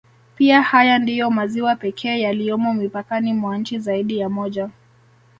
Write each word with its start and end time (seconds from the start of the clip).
Pia 0.35 0.61
haya 0.61 0.99
ndiyo 0.99 1.31
maziwa 1.31 1.75
pekee 1.75 2.19
yaliyopo 2.19 2.73
mipakani 2.73 3.33
mwa 3.33 3.57
nchi 3.57 3.79
zaidi 3.79 4.17
ya 4.19 4.29
moja 4.29 4.69